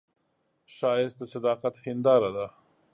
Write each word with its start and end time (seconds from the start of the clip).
ښایست 0.75 1.15
د 1.19 1.21
صداقت 1.33 1.73
هنداره 1.85 2.29
ده 2.35 2.45